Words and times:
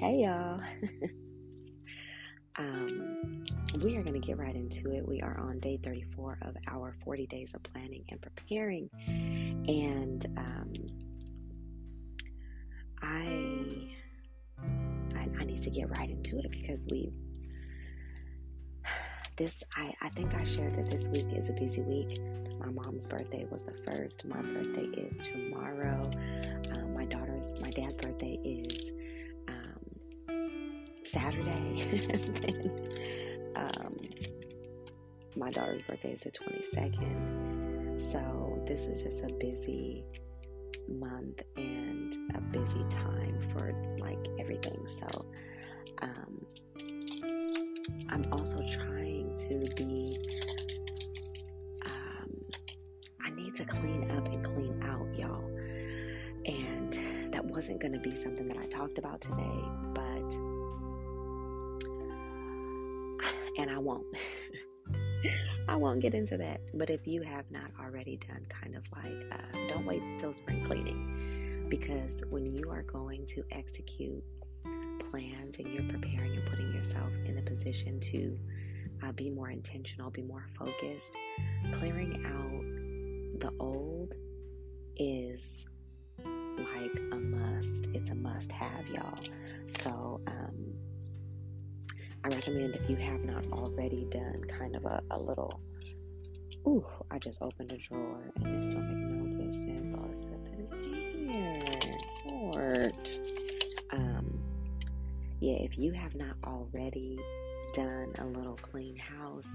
Hey, 0.00 0.22
y'all. 0.22 0.58
um, 2.56 3.44
we 3.82 3.98
are 3.98 4.02
going 4.02 4.18
to 4.18 4.26
get 4.26 4.38
right 4.38 4.54
into 4.54 4.92
it. 4.92 5.06
We 5.06 5.20
are 5.20 5.38
on 5.38 5.60
day 5.60 5.78
34 5.84 6.38
of 6.40 6.56
our 6.68 6.94
40 7.04 7.26
days 7.26 7.52
of 7.52 7.62
planning 7.64 8.04
and 8.08 8.18
preparing. 8.18 8.88
And 9.68 10.24
um, 10.38 10.72
I, 13.02 13.90
I, 15.18 15.28
I 15.38 15.44
need 15.44 15.60
to 15.64 15.70
get 15.70 15.94
right 15.98 16.08
into 16.08 16.38
it 16.38 16.50
because 16.50 16.86
we 16.90 17.12
this 19.36 19.62
I, 19.76 19.92
I 20.00 20.08
think 20.08 20.32
I 20.32 20.46
shared 20.46 20.78
that 20.78 20.90
this 20.90 21.08
week 21.08 21.26
is 21.36 21.50
a 21.50 21.52
busy 21.52 21.82
week. 21.82 22.18
My 22.58 22.70
mom's 22.70 23.06
birthday 23.06 23.46
was 23.50 23.64
the 23.64 23.74
first. 23.84 24.24
My 24.24 24.40
birthday 24.40 24.86
is 24.98 25.18
tomorrow. 25.18 26.10
Um, 26.74 26.94
my 26.94 27.04
daughter's 27.04 27.50
my 27.60 27.68
dad's 27.68 27.98
birthday 27.98 28.38
is 28.42 28.92
Saturday. 31.10 32.00
then, 32.40 32.72
um, 33.56 33.96
my 35.36 35.50
daughter's 35.50 35.82
birthday 35.82 36.12
is 36.12 36.20
the 36.20 36.30
22nd. 36.30 38.00
So 38.00 38.62
this 38.66 38.86
is 38.86 39.02
just 39.02 39.22
a 39.22 39.34
busy 39.34 40.04
month 40.88 41.42
and 41.56 42.16
a 42.34 42.40
busy 42.40 42.84
time 42.90 43.38
for 43.52 43.72
like 43.98 44.26
everything. 44.38 44.86
So 44.86 45.26
um, 46.02 46.46
I'm 48.08 48.24
also 48.32 48.58
trying 48.72 49.36
to 49.48 49.58
be, 49.76 50.16
um, 51.86 52.30
I 53.24 53.30
need 53.30 53.54
to 53.56 53.64
clean 53.64 54.10
up 54.10 54.26
and 54.26 54.44
clean 54.44 54.82
out, 54.82 55.06
y'all. 55.16 55.44
And 56.46 57.32
that 57.32 57.44
wasn't 57.44 57.80
going 57.80 57.92
to 57.92 57.98
be 58.00 58.16
something 58.16 58.48
that 58.48 58.56
I 58.56 58.66
talked 58.66 58.98
about 58.98 59.20
today, 59.20 59.62
Get 66.00 66.14
into 66.14 66.38
that. 66.38 66.60
But 66.72 66.88
if 66.88 67.06
you 67.06 67.20
have 67.22 67.44
not 67.50 67.70
already 67.78 68.16
done 68.16 68.46
kind 68.48 68.74
of 68.74 68.84
like, 68.92 69.12
uh, 69.32 69.68
don't 69.68 69.84
wait 69.84 70.02
till 70.18 70.32
spring 70.32 70.64
cleaning 70.64 71.66
because 71.68 72.22
when 72.30 72.46
you 72.46 72.70
are 72.70 72.82
going 72.82 73.26
to 73.26 73.44
execute 73.52 74.24
plans 75.10 75.56
and 75.58 75.72
you're 75.72 75.84
preparing 75.84 76.36
and 76.36 76.46
putting 76.46 76.72
yourself 76.72 77.10
in 77.26 77.36
a 77.36 77.42
position 77.42 78.00
to 78.00 78.38
uh, 79.02 79.12
be 79.12 79.28
more 79.30 79.50
intentional, 79.50 80.10
be 80.10 80.22
more 80.22 80.46
focused, 80.58 81.14
clearing 81.72 82.24
out 82.26 83.40
the 83.40 83.52
old 83.60 84.14
is 84.96 85.66
like 86.24 86.98
a 87.12 87.16
must. 87.16 87.88
It's 87.94 88.10
a 88.10 88.14
must 88.14 88.50
have, 88.52 88.86
y'all. 88.88 89.18
So, 89.82 90.20
um, 90.26 90.54
I 92.24 92.28
recommend 92.28 92.74
if 92.74 92.88
you 92.88 92.96
have 92.96 93.20
not 93.24 93.44
already 93.52 94.06
done 94.10 94.44
kind 94.48 94.76
of 94.76 94.84
a, 94.84 95.02
a 95.10 95.18
little. 95.18 95.60
Ooh, 96.66 96.84
I 97.10 97.18
just 97.18 97.40
opened 97.42 97.72
a 97.72 97.78
drawer 97.78 98.32
and 98.36 98.62
this 98.62 98.72
don't 98.72 98.86
make 98.86 98.96
no 98.96 99.44
good 99.44 99.54
sense. 99.54 99.94
All 99.96 100.08
this 100.08 100.20
stuff 100.20 100.38
that 100.44 100.60
is 100.60 100.70
here. 100.84 101.98
Lord 102.26 102.96
yeah, 105.40 105.54
if 105.54 105.78
you 105.78 105.92
have 105.92 106.14
not 106.14 106.36
already 106.44 107.18
done 107.72 108.12
a 108.18 108.26
little 108.26 108.56
clean 108.56 108.94
house, 108.96 109.50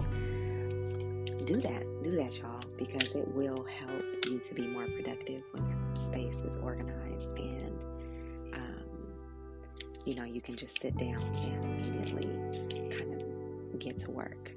do 1.46 1.54
that. 1.54 2.02
Do 2.02 2.10
that, 2.16 2.36
y'all, 2.38 2.60
because 2.76 3.14
it 3.14 3.26
will 3.28 3.64
help 3.64 4.02
you 4.26 4.40
to 4.40 4.54
be 4.54 4.66
more 4.66 4.86
productive 4.86 5.42
when 5.52 5.64
your 5.68 5.96
space 5.96 6.40
is 6.40 6.56
organized 6.56 7.38
and, 7.38 7.84
um, 8.54 8.84
you 10.04 10.16
know, 10.16 10.24
you 10.24 10.40
can 10.40 10.56
just 10.56 10.80
sit 10.80 10.96
down 10.96 11.16
and 11.42 11.64
immediately 11.64 12.96
kind 12.96 13.22
of 13.22 13.78
get 13.78 14.00
to 14.00 14.10
work. 14.10 14.50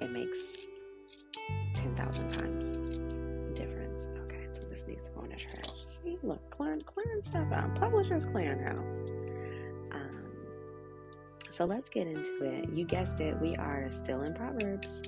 It 0.00 0.10
makes 0.12 0.66
10,000 1.94 2.30
times 2.30 2.76
difference. 3.56 4.08
Okay, 4.24 4.48
so 4.52 4.66
this 4.68 4.86
needs 4.86 5.04
to 5.04 5.10
go 5.10 5.22
in 5.22 5.32
a 5.32 5.36
trash. 5.36 5.70
See, 6.02 6.18
look, 6.22 6.50
clearing, 6.50 6.82
clearing 6.82 7.22
stuff 7.22 7.46
out. 7.52 7.74
Publishers 7.76 8.26
Clearinghouse. 8.26 9.10
Um, 9.92 10.32
so 11.50 11.64
let's 11.64 11.88
get 11.88 12.06
into 12.06 12.42
it. 12.42 12.70
You 12.70 12.84
guessed 12.84 13.20
it, 13.20 13.40
we 13.40 13.54
are 13.56 13.90
still 13.92 14.22
in 14.22 14.34
Proverbs. 14.34 15.02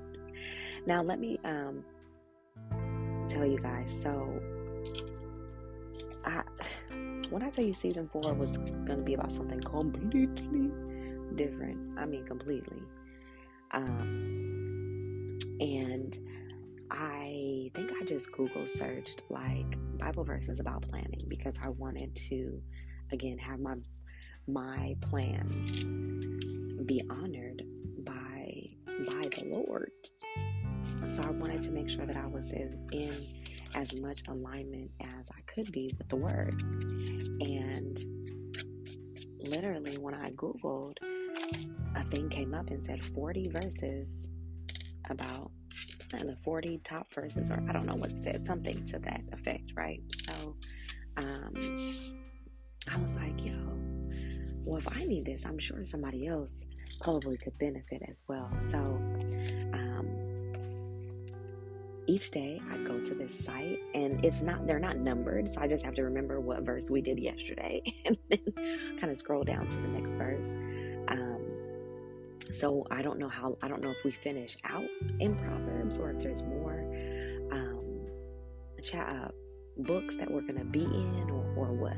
now, 0.86 1.02
let 1.02 1.20
me 1.20 1.38
um, 1.44 1.84
tell 3.28 3.46
you 3.46 3.58
guys. 3.58 3.92
So, 4.02 4.40
I 6.24 6.42
when 7.30 7.42
I 7.42 7.50
tell 7.50 7.64
you 7.64 7.74
season 7.74 8.08
four 8.10 8.32
was 8.32 8.56
going 8.56 8.86
to 8.86 8.96
be 8.96 9.14
about 9.14 9.30
something 9.30 9.60
completely 9.60 10.70
different, 11.36 11.98
I 11.98 12.06
mean, 12.06 12.24
completely. 12.24 12.82
Um, 13.72 14.57
and 15.60 16.18
I 16.90 17.70
think 17.74 17.92
I 18.00 18.04
just 18.04 18.32
Google 18.32 18.66
searched 18.66 19.22
like 19.28 19.76
Bible 19.98 20.24
verses 20.24 20.60
about 20.60 20.82
planning 20.82 21.20
because 21.28 21.54
I 21.62 21.68
wanted 21.70 22.14
to, 22.30 22.62
again, 23.12 23.38
have 23.38 23.60
my 23.60 23.74
my 24.46 24.96
plans 25.02 25.84
be 26.86 27.02
honored 27.10 27.62
by 28.04 28.66
by 28.86 29.28
the 29.36 29.44
Lord. 29.44 29.90
So 31.14 31.22
I 31.22 31.30
wanted 31.30 31.62
to 31.62 31.70
make 31.70 31.90
sure 31.90 32.06
that 32.06 32.16
I 32.16 32.26
was 32.26 32.50
in, 32.52 32.88
in 32.92 33.14
as 33.74 33.94
much 33.94 34.22
alignment 34.28 34.90
as 35.00 35.28
I 35.30 35.40
could 35.52 35.70
be 35.70 35.94
with 35.98 36.08
the 36.08 36.16
word. 36.16 36.60
And 37.40 37.98
literally 39.38 39.96
when 39.98 40.14
I 40.14 40.30
googled 40.30 40.96
a 41.94 42.04
thing 42.04 42.28
came 42.28 42.54
up 42.54 42.70
and 42.70 42.84
said 42.84 43.04
40 43.04 43.48
verses 43.48 44.28
about 45.10 45.50
the 46.10 46.36
40 46.42 46.80
top 46.84 47.12
verses 47.14 47.50
or 47.50 47.62
I 47.68 47.72
don't 47.72 47.86
know 47.86 47.96
what 47.96 48.12
said, 48.22 48.46
something 48.46 48.84
to 48.86 48.98
that 49.00 49.22
effect, 49.32 49.72
right? 49.76 50.00
So 50.26 50.56
um 51.16 51.54
I 52.90 52.96
was 52.96 53.14
like, 53.16 53.44
yo, 53.44 53.52
well, 54.64 54.78
if 54.78 54.96
I 54.96 55.04
need 55.04 55.26
this, 55.26 55.44
I'm 55.44 55.58
sure 55.58 55.84
somebody 55.84 56.26
else 56.26 56.66
probably 57.00 57.36
could 57.36 57.56
benefit 57.58 58.02
as 58.08 58.22
well. 58.28 58.50
So, 58.70 58.78
um, 59.72 60.08
each 62.06 62.30
day 62.30 62.60
I 62.70 62.78
go 62.78 62.98
to 63.00 63.14
this 63.14 63.38
site 63.44 63.78
and 63.94 64.24
it's 64.24 64.40
not, 64.40 64.66
they're 64.66 64.78
not 64.78 64.96
numbered. 64.98 65.48
So 65.48 65.60
I 65.60 65.68
just 65.68 65.84
have 65.84 65.94
to 65.94 66.04
remember 66.04 66.40
what 66.40 66.62
verse 66.62 66.88
we 66.88 67.02
did 67.02 67.18
yesterday 67.18 67.82
and 68.06 68.16
then 68.30 68.98
kind 68.98 69.12
of 69.12 69.18
scroll 69.18 69.44
down 69.44 69.68
to 69.68 69.76
the 69.76 69.88
next 69.88 70.14
verse. 70.14 70.46
Um, 71.08 71.37
so 72.54 72.86
I 72.90 73.02
don't 73.02 73.18
know 73.18 73.28
how, 73.28 73.58
I 73.62 73.68
don't 73.68 73.82
know 73.82 73.90
if 73.90 74.04
we 74.04 74.10
finish 74.10 74.56
out 74.64 74.88
in 75.20 75.36
Proverbs 75.36 75.98
or 75.98 76.10
if 76.10 76.22
there's 76.22 76.42
more, 76.42 76.84
um, 77.52 78.06
chat, 78.82 79.08
uh, 79.08 79.28
books 79.78 80.16
that 80.16 80.30
we're 80.30 80.42
going 80.42 80.58
to 80.58 80.64
be 80.64 80.84
in 80.84 81.30
or, 81.30 81.54
or 81.56 81.72
what. 81.72 81.96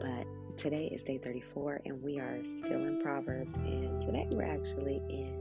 But 0.00 0.26
Today 0.60 0.90
is 0.92 1.04
day 1.04 1.16
34, 1.16 1.80
and 1.86 2.02
we 2.02 2.18
are 2.18 2.44
still 2.44 2.84
in 2.84 3.00
Proverbs. 3.00 3.54
And 3.54 3.98
today 3.98 4.28
we're 4.32 4.42
actually 4.42 5.00
in, 5.08 5.32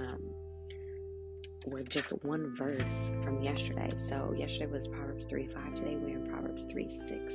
um, 0.00 0.20
we're 1.64 1.84
just 1.84 2.10
one 2.24 2.52
verse 2.56 3.12
from 3.22 3.40
yesterday. 3.40 3.88
So 3.96 4.34
yesterday 4.36 4.66
was 4.66 4.88
Proverbs 4.88 5.26
3 5.26 5.46
5. 5.46 5.74
Today 5.76 5.94
we're 5.94 6.18
in 6.18 6.26
Proverbs 6.28 6.64
3 6.64 6.90
6. 7.06 7.34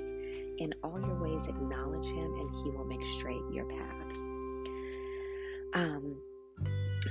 In 0.57 0.73
all 0.83 0.99
your 0.99 1.15
ways, 1.15 1.47
acknowledge 1.47 2.07
him, 2.07 2.33
and 2.33 2.49
he 2.61 2.71
will 2.71 2.83
make 2.83 3.05
straight 3.17 3.39
your 3.53 3.67
paths. 3.67 4.19
Um, 5.73 6.21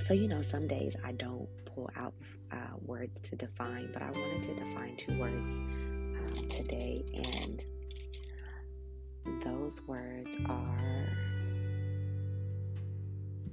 so, 0.07 0.15
you 0.15 0.29
know, 0.29 0.43
some 0.43 0.67
days 0.67 0.97
I 1.05 1.13
don't 1.13 1.49
pull 1.65 1.91
out 1.97 2.15
uh, 2.53 2.77
words 2.85 3.21
to 3.21 3.37
define, 3.37 3.91
but 3.93 4.03
I 4.03 4.11
wanted 4.11 4.43
to 4.45 4.55
define 4.55 4.97
two 4.97 5.19
words 5.19 5.53
um, 5.57 6.49
today. 6.49 7.05
And 7.15 7.65
those 9.45 9.81
words 9.83 10.31
are 10.47 11.09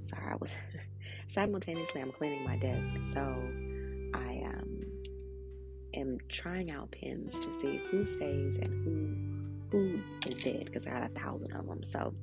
sorry, 0.04 0.32
I 0.32 0.36
was 0.36 0.50
simultaneously 1.28 2.00
I'm 2.00 2.12
cleaning 2.12 2.44
my 2.44 2.56
desk, 2.56 2.88
so 3.12 3.20
I 4.14 4.42
um 4.46 4.80
am 5.94 6.18
trying 6.28 6.70
out 6.70 6.90
pins 6.90 7.38
to 7.38 7.60
see 7.60 7.80
who 7.90 8.04
stays 8.04 8.56
and 8.56 8.72
who 8.84 9.78
who 9.78 10.00
is 10.26 10.42
dead 10.42 10.64
because 10.64 10.86
I 10.86 10.90
got 10.90 11.02
a 11.02 11.08
thousand 11.08 11.52
of 11.52 11.66
them. 11.66 11.82
So 11.82 12.14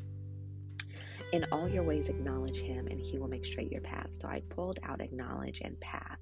in 1.35 1.45
all 1.51 1.67
your 1.67 1.83
ways 1.83 2.09
acknowledge 2.09 2.59
him 2.59 2.87
and 2.87 2.99
he 2.99 3.17
will 3.19 3.27
make 3.27 3.45
straight 3.45 3.71
your 3.71 3.81
path. 3.81 4.07
So 4.19 4.27
I 4.27 4.41
pulled 4.49 4.79
out 4.83 5.01
acknowledge 5.01 5.61
and 5.61 5.79
path 5.79 6.17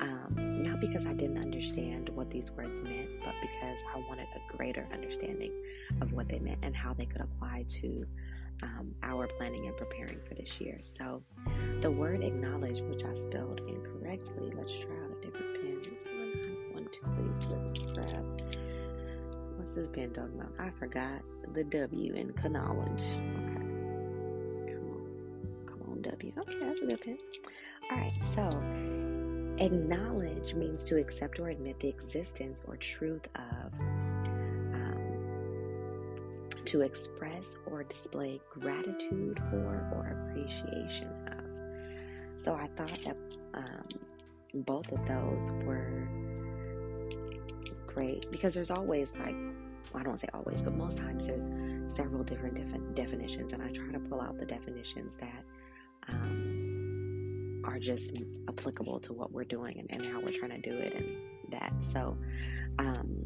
um, 0.00 0.62
not 0.62 0.80
because 0.80 1.06
I 1.06 1.12
didn't 1.12 1.38
understand 1.38 2.08
what 2.10 2.30
these 2.30 2.50
words 2.50 2.80
meant, 2.80 3.08
but 3.24 3.34
because 3.40 3.80
I 3.94 3.98
wanted 4.08 4.26
a 4.34 4.56
greater 4.56 4.88
understanding 4.92 5.52
of 6.00 6.12
what 6.12 6.28
they 6.28 6.38
meant 6.38 6.58
and 6.62 6.74
how 6.74 6.92
they 6.92 7.06
could 7.06 7.20
apply 7.20 7.64
to 7.80 8.06
um, 8.62 8.94
our 9.02 9.26
planning 9.26 9.66
and 9.66 9.76
preparing 9.76 10.20
for 10.28 10.34
this 10.34 10.60
year. 10.60 10.78
So, 10.80 11.22
the 11.80 11.90
word 11.90 12.22
acknowledge, 12.22 12.80
which 12.82 13.04
I 13.04 13.12
spelled 13.14 13.60
incorrectly, 13.66 14.52
let's 14.56 14.72
try 14.72 14.94
out 15.04 15.18
a 15.18 15.26
different 15.26 15.54
pen. 15.54 15.82
One, 16.72 16.88
please 16.92 17.86
grab. 17.92 18.42
What's 19.56 19.74
this 19.74 19.88
pen 19.88 20.12
talking 20.12 20.40
about? 20.40 20.52
I 20.58 20.70
forgot. 20.78 21.22
the 21.54 21.64
W 21.64 22.14
in 22.14 22.34
knowledge. 22.52 23.41
Okay. 26.90 27.16
All 27.90 27.98
right, 27.98 28.12
so 28.34 28.48
acknowledge 29.58 30.54
means 30.54 30.84
to 30.84 30.96
accept 30.98 31.38
or 31.38 31.48
admit 31.48 31.78
the 31.80 31.88
existence 31.88 32.62
or 32.66 32.76
truth 32.76 33.26
of, 33.34 33.72
um, 34.74 36.48
to 36.64 36.80
express 36.80 37.56
or 37.66 37.84
display 37.84 38.40
gratitude 38.50 39.40
for 39.50 39.88
or 39.94 40.28
appreciation 40.30 41.08
of. 41.28 42.42
So 42.42 42.54
I 42.54 42.66
thought 42.76 42.98
that 43.04 43.16
um, 43.54 43.86
both 44.64 44.90
of 44.90 45.06
those 45.06 45.50
were 45.64 46.08
great 47.86 48.30
because 48.30 48.54
there's 48.54 48.70
always 48.70 49.12
like 49.18 49.36
I 49.94 50.02
don't 50.02 50.18
say 50.18 50.28
always, 50.32 50.62
but 50.62 50.74
most 50.74 50.98
times 50.98 51.26
there's 51.26 51.48
several 51.94 52.24
different 52.24 52.54
defi- 52.54 52.80
definitions, 52.94 53.52
and 53.52 53.62
I 53.62 53.68
try 53.68 53.92
to 53.92 54.00
pull 54.00 54.20
out 54.22 54.38
the 54.38 54.46
definitions 54.46 55.12
that 55.20 55.44
um, 56.08 56.41
are 57.64 57.78
just 57.78 58.12
applicable 58.48 59.00
to 59.00 59.12
what 59.12 59.32
we're 59.32 59.44
doing 59.44 59.78
and, 59.78 59.92
and, 59.92 60.06
how 60.06 60.20
we're 60.20 60.36
trying 60.36 60.60
to 60.60 60.70
do 60.70 60.76
it, 60.76 60.94
and 60.94 61.16
that. 61.50 61.72
So, 61.80 62.16
um, 62.78 63.24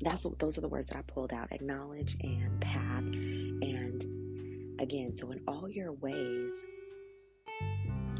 that's 0.00 0.24
what 0.24 0.38
those 0.38 0.58
are 0.58 0.60
the 0.60 0.68
words 0.68 0.88
that 0.90 0.98
I 0.98 1.02
pulled 1.02 1.32
out: 1.32 1.48
acknowledge 1.50 2.16
and 2.22 2.60
path, 2.60 3.04
and 3.04 4.80
again. 4.80 5.16
So, 5.16 5.30
in 5.30 5.40
all 5.46 5.68
your 5.68 5.92
ways, 5.92 6.52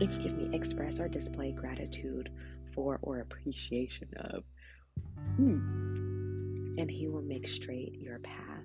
excuse 0.00 0.34
me, 0.34 0.54
express 0.54 0.98
or 0.98 1.08
display 1.08 1.52
gratitude 1.52 2.30
for 2.74 2.98
or 3.02 3.20
appreciation 3.20 4.08
of. 4.16 4.44
Hmm 5.36 5.92
and 6.78 6.90
He 6.90 7.08
will 7.08 7.22
make 7.22 7.48
straight 7.48 7.94
your 8.00 8.18
path. 8.20 8.64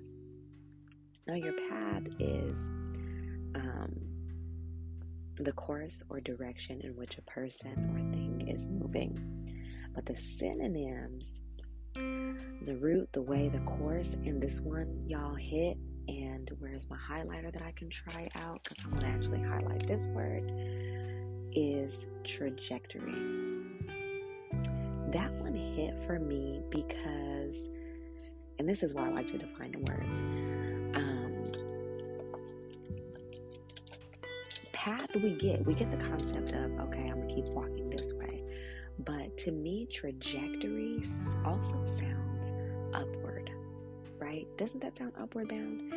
Now, 1.26 1.34
your 1.34 1.52
path 1.70 2.04
is 2.18 2.56
the 5.44 5.52
course 5.52 6.02
or 6.08 6.20
direction 6.20 6.80
in 6.82 6.96
which 6.96 7.18
a 7.18 7.22
person 7.22 7.72
or 7.94 8.14
thing 8.14 8.48
is 8.48 8.68
moving. 8.68 9.18
But 9.94 10.06
the 10.06 10.16
synonyms, 10.16 11.40
the 11.94 12.76
route, 12.80 13.08
the 13.12 13.22
way, 13.22 13.48
the 13.48 13.60
course, 13.60 14.14
and 14.24 14.40
this 14.40 14.60
one 14.60 15.04
y'all 15.06 15.34
hit. 15.34 15.76
And 16.08 16.50
where's 16.58 16.88
my 16.88 16.96
highlighter 16.96 17.52
that 17.52 17.62
I 17.62 17.72
can 17.72 17.90
try 17.90 18.28
out? 18.36 18.60
Because 18.64 18.84
I'm 18.84 18.90
going 18.92 19.02
to 19.02 19.08
actually 19.08 19.42
highlight 19.42 19.86
this 19.86 20.06
word 20.08 20.50
is 21.52 22.06
trajectory. 22.24 23.12
That 25.12 25.32
one 25.34 25.54
hit 25.54 25.94
for 26.06 26.18
me 26.18 26.62
because 26.70 27.68
and 28.58 28.68
this 28.68 28.82
is 28.82 28.92
why 28.92 29.06
I 29.06 29.10
like 29.10 29.28
to 29.28 29.38
define 29.38 29.72
the 29.72 29.78
words. 29.78 30.20
Path 34.88 35.14
we 35.16 35.32
get, 35.32 35.64
we 35.66 35.74
get 35.74 35.90
the 35.90 35.98
concept 35.98 36.52
of, 36.52 36.72
okay, 36.80 37.06
I'm 37.10 37.20
gonna 37.20 37.34
keep 37.34 37.48
walking 37.48 37.90
this 37.90 38.14
way. 38.14 38.42
But 39.00 39.36
to 39.38 39.52
me, 39.52 39.86
trajectory 39.92 41.04
also 41.44 41.84
sounds 41.84 42.52
upward, 42.94 43.50
right? 44.18 44.46
Doesn't 44.56 44.80
that 44.80 44.96
sound 44.96 45.12
upward 45.20 45.50
bound? 45.50 45.92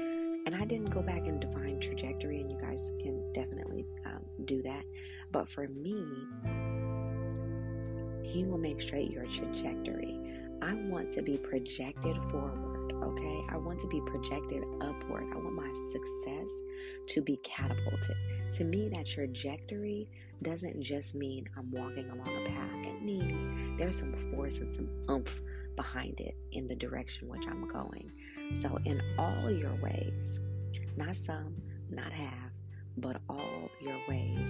And 0.45 0.53
I 0.53 0.65
didn't 0.65 0.89
go 0.89 1.01
back 1.01 1.25
and 1.27 1.39
define 1.39 1.79
trajectory, 1.79 2.41
and 2.41 2.51
you 2.51 2.57
guys 2.57 2.91
can 2.99 3.31
definitely 3.31 3.85
um, 4.05 4.25
do 4.43 4.61
that. 4.63 4.83
But 5.31 5.47
for 5.49 5.67
me, 5.69 6.03
He 8.29 8.43
will 8.43 8.57
make 8.57 8.81
straight 8.81 9.11
your 9.11 9.25
trajectory. 9.27 10.19
I 10.61 10.73
want 10.73 11.11
to 11.13 11.21
be 11.21 11.37
projected 11.37 12.17
forward, 12.29 12.70
okay? 13.01 13.45
I 13.49 13.57
want 13.57 13.79
to 13.81 13.87
be 13.87 14.01
projected 14.01 14.63
upward. 14.81 15.25
I 15.33 15.37
want 15.37 15.55
my 15.55 15.73
success 15.91 16.49
to 17.07 17.21
be 17.21 17.37
catapulted. 17.37 18.15
To 18.53 18.63
me, 18.63 18.89
that 18.93 19.05
trajectory 19.05 20.09
doesn't 20.41 20.81
just 20.81 21.13
mean 21.15 21.45
I'm 21.57 21.71
walking 21.71 22.09
along 22.09 22.45
a 22.45 22.49
path, 22.49 22.85
it 22.85 23.01
means 23.03 23.77
there's 23.77 23.99
some 23.99 24.13
force 24.33 24.57
and 24.57 24.75
some 24.75 24.89
oomph 25.09 25.39
behind 25.75 26.19
it 26.19 26.35
in 26.51 26.67
the 26.67 26.75
direction 26.75 27.27
which 27.27 27.47
I'm 27.47 27.67
going. 27.67 28.11
So, 28.61 28.77
in 28.85 29.01
all 29.17 29.51
your 29.51 29.75
ways, 29.81 30.39
not 30.97 31.15
some, 31.15 31.55
not 31.89 32.11
half, 32.11 32.51
but 32.97 33.21
all 33.29 33.69
your 33.79 33.97
ways, 34.09 34.49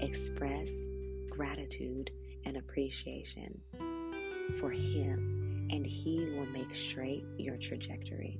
express 0.00 0.70
gratitude 1.30 2.10
and 2.44 2.56
appreciation 2.56 3.60
for 4.60 4.70
Him, 4.70 5.43
and 5.74 5.84
He 5.84 6.32
will 6.36 6.46
make 6.46 6.74
straight 6.76 7.24
your 7.36 7.56
trajectory. 7.56 8.38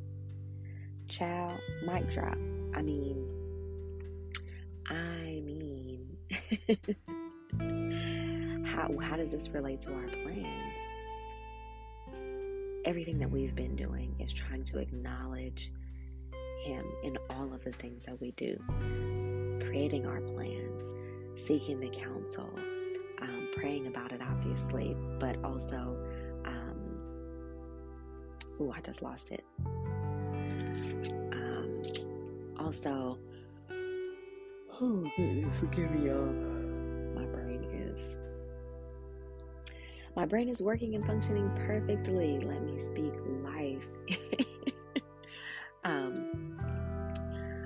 Child, 1.09 1.61
mic 1.85 2.09
drop. 2.13 2.39
I 2.75 2.83
mean, 2.83 3.27
I 4.87 5.43
mean, 5.45 6.17
how, 8.65 8.89
how 9.01 9.17
does 9.17 9.33
this 9.33 9.49
relate 9.49 9.81
to 9.83 9.93
our 9.93 10.07
plans? 10.07 10.79
Everything 12.85 13.19
that 13.19 13.31
we've 13.31 13.57
been 13.57 13.75
doing 13.75 14.15
is 14.21 14.33
trying 14.33 14.63
to 14.65 14.79
acknowledge 14.79 15.73
Him 16.63 16.85
in 17.03 17.19
all 17.31 17.53
of 17.53 17.65
the 17.65 17.73
things 17.73 18.05
that 18.05 18.21
we 18.21 18.31
do, 18.33 18.57
creating 19.67 20.07
our 20.07 20.21
plans, 20.21 20.85
seeking 21.35 21.81
the 21.81 21.89
counsel, 21.89 22.49
um, 23.23 23.49
praying 23.57 23.89
about 23.89 24.13
it, 24.13 24.21
obviously, 24.23 24.97
but 25.19 25.37
also, 25.43 25.97
oh, 28.61 28.73
I 28.77 28.81
just 28.81 29.03
lost 29.03 29.31
it. 29.31 29.45
Um, 31.33 31.83
also, 32.59 33.19
oh, 34.81 35.11
forgive 35.59 35.91
me, 35.91 36.07
y'all. 36.07 36.33
My 37.15 37.25
brain 37.27 37.65
is. 37.73 38.17
My 40.17 40.25
brain 40.25 40.49
is 40.49 40.63
working 40.63 40.95
and 40.95 41.05
functioning 41.05 41.51
perfectly. 41.67 42.39
Let 42.41 42.63
me 42.63 42.79
speak 42.79 43.13
life. 43.43 43.87
um, 45.85 46.57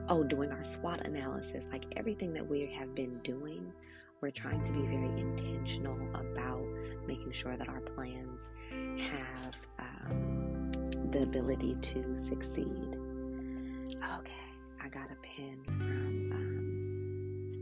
oh, 0.09 0.23
doing 0.23 0.50
our 0.50 0.64
SWOT 0.64 1.07
analysis, 1.07 1.66
like 1.71 1.85
everything 1.97 2.33
that 2.33 2.49
we 2.49 2.66
have 2.78 2.95
been 2.95 3.18
doing 3.18 3.73
we're 4.21 4.30
trying 4.30 4.62
to 4.64 4.73
be 4.73 4.80
very 4.80 5.21
intentional 5.21 5.97
about 6.14 6.64
making 7.07 7.30
sure 7.33 7.57
that 7.57 7.68
our 7.68 7.80
plans 7.80 8.49
have 8.99 9.57
um, 9.78 10.38
the 11.12 11.23
ability 11.23 11.77
to 11.81 12.17
succeed. 12.17 12.99
Okay, 14.19 14.33
I 14.83 14.88
got 14.88 15.11
a 15.11 15.17
pen 15.23 15.62
from, 15.65 16.33
um, 16.33 17.53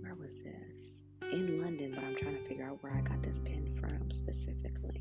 where 0.00 0.14
was 0.14 0.42
this? 0.42 1.02
In 1.32 1.62
London, 1.62 1.92
but 1.94 2.04
I'm 2.04 2.16
trying 2.16 2.36
to 2.36 2.48
figure 2.48 2.66
out 2.66 2.82
where 2.82 2.92
I 2.94 3.00
got 3.00 3.22
this 3.22 3.40
pen 3.40 3.76
from 3.80 4.10
specifically. 4.10 5.00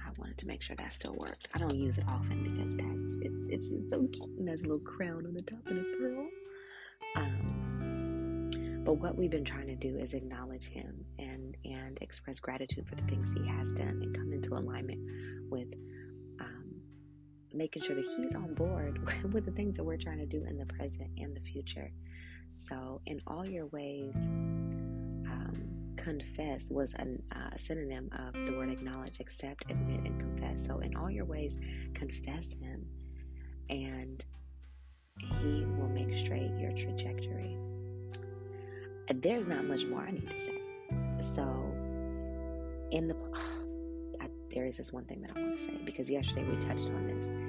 I 0.00 0.10
wanted 0.18 0.38
to 0.38 0.46
make 0.46 0.62
sure 0.62 0.76
that 0.76 0.92
still 0.92 1.14
worked. 1.14 1.48
I 1.54 1.58
don't 1.58 1.74
use 1.74 1.98
it 1.98 2.04
often 2.08 2.42
because 2.44 2.74
that's 2.76 3.16
it's 3.20 3.48
it's 3.48 3.68
just 3.68 3.90
so 3.90 4.06
cute 4.12 4.38
and 4.38 4.48
has 4.48 4.60
a 4.60 4.64
little 4.64 4.78
crown 4.78 5.26
on 5.26 5.34
the 5.34 5.42
top 5.42 5.58
and 5.66 5.78
a 5.78 5.98
pearl. 5.98 6.28
Um, 7.16 8.82
but 8.84 8.94
what 8.94 9.16
we've 9.16 9.30
been 9.30 9.44
trying 9.44 9.66
to 9.66 9.74
do 9.74 9.98
is 9.98 10.14
acknowledge 10.14 10.68
him 10.68 11.04
and 11.18 11.56
and 11.64 11.98
express 12.00 12.38
gratitude 12.38 12.86
for 12.88 12.94
the 12.94 13.02
things 13.04 13.32
he 13.34 13.46
has 13.48 13.68
done 13.70 14.00
and 14.02 14.16
come 14.16 14.32
into 14.32 14.54
alignment 14.54 15.00
with 15.50 15.74
making 17.56 17.82
sure 17.82 17.96
that 17.96 18.06
he's 18.16 18.34
on 18.34 18.54
board 18.54 19.00
with 19.32 19.44
the 19.44 19.50
things 19.52 19.76
that 19.76 19.84
we're 19.84 19.96
trying 19.96 20.18
to 20.18 20.26
do 20.26 20.44
in 20.44 20.58
the 20.58 20.66
present 20.66 21.10
and 21.18 21.36
the 21.36 21.40
future. 21.40 21.90
So, 22.54 23.00
in 23.06 23.20
all 23.26 23.46
your 23.46 23.66
ways, 23.66 24.14
um, 24.16 25.52
confess 25.96 26.70
was 26.70 26.94
a 26.94 27.02
uh, 27.36 27.56
synonym 27.56 28.08
of 28.12 28.46
the 28.46 28.52
word 28.56 28.70
acknowledge, 28.70 29.20
accept, 29.20 29.70
admit, 29.70 30.00
and 30.06 30.18
confess. 30.18 30.64
So, 30.64 30.78
in 30.78 30.96
all 30.96 31.10
your 31.10 31.26
ways, 31.26 31.58
confess 31.94 32.52
him, 32.52 32.86
and 33.68 34.24
he 35.18 35.66
will 35.78 35.88
make 35.88 36.16
straight 36.16 36.52
your 36.58 36.72
trajectory 36.72 37.58
there's 39.22 39.46
not 39.46 39.64
much 39.64 39.84
more 39.86 40.00
I 40.00 40.10
need 40.10 40.30
to 40.30 40.40
say. 40.40 40.62
So, 41.20 41.42
in 42.90 43.08
the 43.08 43.16
I, 44.20 44.28
there 44.52 44.66
is 44.66 44.76
this 44.76 44.92
one 44.92 45.04
thing 45.04 45.22
that 45.22 45.30
I 45.36 45.40
want 45.40 45.58
to 45.58 45.64
say 45.64 45.78
because 45.84 46.10
yesterday 46.10 46.44
we 46.44 46.56
touched 46.56 46.86
on 46.86 47.06
this 47.06 47.45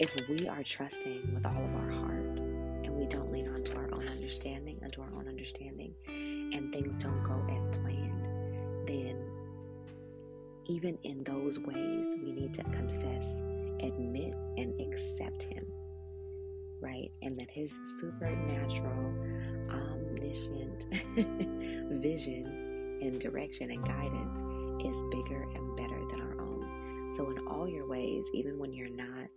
if 0.00 0.28
we 0.28 0.48
are 0.48 0.62
trusting 0.62 1.30
with 1.34 1.44
all 1.44 1.62
of 1.62 1.74
our 1.76 1.90
heart 1.90 2.40
and 2.40 2.90
we 2.90 3.06
don't 3.06 3.30
lean 3.30 3.48
onto 3.48 3.76
our 3.76 3.88
own 3.92 4.08
understanding, 4.08 4.80
unto 4.82 5.02
our 5.02 5.12
own 5.14 5.28
understanding, 5.28 5.94
and 6.08 6.72
things 6.72 6.98
don't 6.98 7.22
go 7.22 7.40
as 7.50 7.68
planned, 7.68 8.24
then 8.88 9.22
even 10.64 10.96
in 11.02 11.22
those 11.24 11.58
ways, 11.58 12.16
we 12.24 12.32
need 12.32 12.54
to 12.54 12.64
confess, 12.64 13.26
admit, 13.82 14.34
and 14.56 14.80
accept 14.80 15.42
Him 15.42 15.66
right? 16.80 17.10
And 17.22 17.36
that 17.38 17.50
His 17.50 17.78
supernatural, 18.00 19.14
omniscient 19.70 20.86
vision 22.02 22.98
and 23.02 23.20
direction 23.20 23.70
and 23.70 23.84
guidance 23.84 24.40
is 24.84 25.02
bigger 25.10 25.42
and 25.54 25.76
better 25.76 26.00
than 26.10 26.20
our 26.22 26.40
own. 26.40 27.12
So, 27.16 27.30
in 27.30 27.38
all 27.46 27.68
your 27.68 27.86
ways, 27.86 28.26
even 28.32 28.58
when 28.58 28.72
you're 28.72 28.88
not 28.88 29.28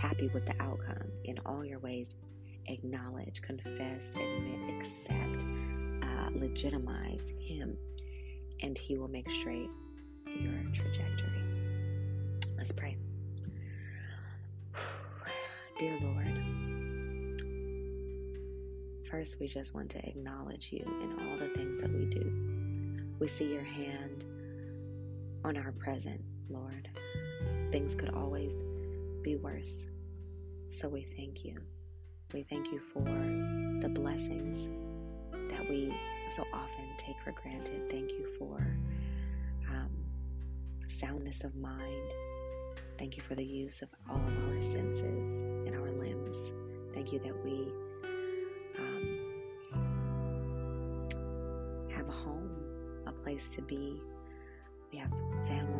happy 0.00 0.28
with 0.28 0.46
the 0.46 0.54
outcome, 0.62 1.10
in 1.24 1.38
all 1.44 1.62
your 1.62 1.78
ways, 1.78 2.16
acknowledge, 2.68 3.42
confess, 3.42 4.08
admit, 4.14 4.78
accept, 4.78 5.44
uh, 6.02 6.30
legitimize 6.34 7.30
Him, 7.38 7.76
and 8.62 8.78
He 8.78 8.96
will 8.96 9.08
make 9.08 9.30
straight 9.30 9.68
your 10.26 10.54
trajectory. 10.72 11.44
Let's 12.56 12.72
pray. 12.72 12.96
Dear 15.78 15.98
Lord, 16.00 17.42
first 19.10 19.38
we 19.38 19.48
just 19.48 19.74
want 19.74 19.90
to 19.90 19.98
acknowledge 20.08 20.68
you 20.70 20.82
in 21.02 21.12
all 21.20 21.36
the 21.36 21.52
things 21.54 21.78
that 21.82 21.92
we 21.92 22.06
do. 22.06 23.04
We 23.18 23.28
see 23.28 23.52
your 23.52 23.64
hand 23.64 24.24
on 25.44 25.58
our 25.58 25.72
present, 25.72 26.22
Lord. 26.48 26.88
Things 27.70 27.94
could 27.94 28.14
always 28.14 28.64
be 29.22 29.36
worse. 29.36 29.86
So 30.70 30.88
we 30.88 31.02
thank 31.16 31.44
you. 31.44 31.60
We 32.32 32.44
thank 32.44 32.70
you 32.72 32.80
for 32.92 33.04
the 33.80 33.88
blessings 33.88 34.68
that 35.50 35.68
we 35.68 35.92
so 36.34 36.44
often 36.52 36.84
take 36.96 37.16
for 37.24 37.32
granted. 37.32 37.90
Thank 37.90 38.10
you 38.12 38.28
for 38.38 38.76
um, 39.68 39.90
soundness 40.88 41.42
of 41.42 41.56
mind. 41.56 42.12
Thank 42.98 43.16
you 43.16 43.22
for 43.22 43.34
the 43.34 43.44
use 43.44 43.82
of 43.82 43.88
all 44.08 44.16
of 44.16 44.44
our 44.48 44.60
senses 44.60 45.42
and 45.66 45.74
our 45.74 45.90
limbs. 45.90 46.52
Thank 46.94 47.12
you 47.12 47.18
that 47.18 47.44
we 47.44 47.72
um, 48.78 49.18
have 51.90 52.08
a 52.08 52.12
home, 52.12 52.50
a 53.06 53.12
place 53.12 53.50
to 53.50 53.62
be. 53.62 54.00
We 54.92 54.98
have 54.98 55.10
family. 55.48 55.79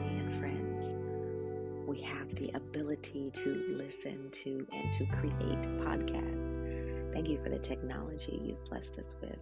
We 1.90 2.00
have 2.02 2.34
the 2.36 2.52
ability 2.54 3.32
to 3.34 3.64
listen 3.68 4.30
to 4.30 4.64
and 4.70 4.92
to 4.92 5.04
create 5.06 5.62
podcasts. 5.80 7.12
Thank 7.12 7.28
you 7.28 7.42
for 7.42 7.48
the 7.48 7.58
technology 7.58 8.40
you've 8.44 8.64
blessed 8.66 9.00
us 9.00 9.16
with. 9.20 9.40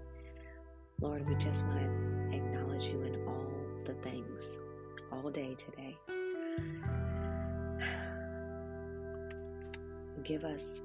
Lord, 0.98 1.28
we 1.28 1.34
just 1.34 1.62
want 1.64 1.80
to 1.80 2.38
acknowledge 2.38 2.86
you 2.86 3.02
in 3.02 3.16
all 3.28 3.52
the 3.84 3.92
things, 3.96 4.44
all 5.12 5.28
day 5.28 5.54
today. 5.58 5.98
Give 10.24 10.44
us 10.44 10.80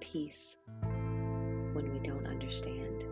peace 0.00 0.56
when 0.80 1.92
we 1.92 1.98
don't 1.98 2.26
understand 2.26 3.04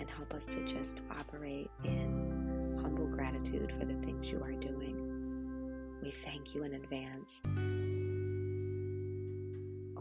and 0.00 0.10
help 0.10 0.34
us 0.34 0.46
to 0.46 0.66
just 0.66 1.04
operate 1.16 1.70
in 1.84 2.76
humble 2.82 3.06
gratitude 3.06 3.72
for 3.78 3.84
the 3.84 3.94
things 4.02 4.32
you 4.32 4.42
are 4.42 4.50
doing. 4.50 5.03
We 6.04 6.10
thank 6.10 6.54
you 6.54 6.64
in 6.64 6.74
advance 6.74 7.40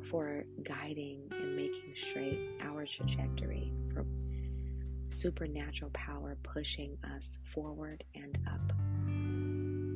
for 0.10 0.44
guiding 0.64 1.22
and 1.32 1.56
making 1.56 1.94
straight 1.96 2.38
our 2.62 2.86
trajectory, 2.86 3.72
for 3.94 4.06
supernatural 5.10 5.92
power 5.94 6.36
pushing 6.44 6.98
us 7.16 7.40
forward 7.54 8.04
and 8.16 8.38
up 8.52 8.74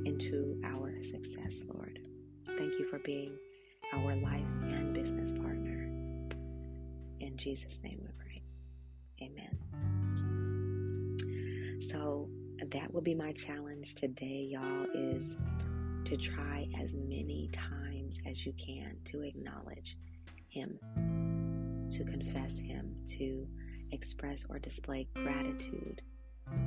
into 0.07 0.61
our 0.63 0.93
success, 1.03 1.63
Lord. 1.67 1.99
Thank 2.57 2.79
you 2.79 2.87
for 2.89 2.99
being 2.99 3.35
our 3.91 4.15
life 4.15 4.47
and 4.61 4.93
business 4.93 5.33
partner. 5.33 5.89
In 7.19 7.35
Jesus' 7.35 7.81
name 7.83 7.99
we 8.01 8.11
pray. 8.17 8.41
Amen. 9.27 9.57
So, 11.89 12.29
that 12.71 12.93
will 12.93 13.01
be 13.01 13.13
my 13.13 13.33
challenge 13.33 13.93
today, 13.93 14.47
y'all, 14.51 14.87
is 14.95 15.35
to 16.07 16.15
try 16.15 16.65
as 16.81 16.93
many 16.93 17.49
times 17.51 18.19
as 18.25 18.45
you 18.45 18.53
can 18.53 18.95
to 19.03 19.23
acknowledge 19.23 19.97
Him, 20.47 20.79
to 21.91 22.05
confess 22.05 22.57
Him, 22.57 22.95
to 23.17 23.45
express 23.91 24.45
or 24.47 24.57
display 24.57 25.09
gratitude 25.13 26.01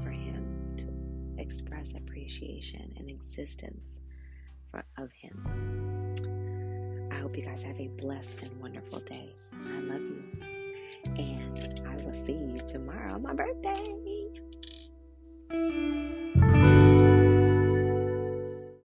for 0.03 0.11
Him, 0.11 0.75
to 0.77 1.43
express 1.43 1.95
appreciation 1.95 2.93
and 2.99 3.09
existence 3.09 3.97
for, 4.71 4.85
of 4.99 5.11
Him. 5.13 7.09
I 7.11 7.15
hope 7.15 7.35
you 7.35 7.43
guys 7.43 7.63
have 7.63 7.81
a 7.81 7.89
blessed 7.89 8.43
and 8.43 8.61
wonderful 8.61 8.99
day. 9.01 9.31
I 9.55 9.81
love 9.81 10.03
you. 10.03 10.23
And 11.17 11.81
I 11.89 12.05
will 12.05 12.13
see 12.15 12.35
you 12.35 12.61
tomorrow 12.67 13.15
on 13.15 13.23
my 13.23 13.33
birthday. 13.33 14.20